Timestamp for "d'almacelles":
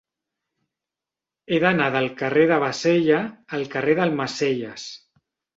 4.01-4.91